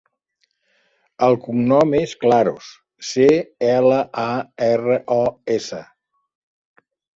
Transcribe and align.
El 1.27 1.35
cognom 1.43 1.93
és 1.97 2.15
Claros: 2.23 2.71
ce, 3.11 3.29
ela, 3.75 4.01
a, 4.25 4.27
erra, 4.73 4.99
o, 5.19 5.21
essa. 5.61 5.85